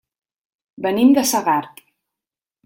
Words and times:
Venim 0.85 1.11
de 1.17 1.25
Segart. 1.33 1.85